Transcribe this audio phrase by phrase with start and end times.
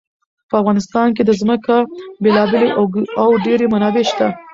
[0.49, 1.75] په افغانستان کې د ځمکه
[2.23, 2.71] بېلابېلې
[3.21, 4.27] او ډېرې منابع شته.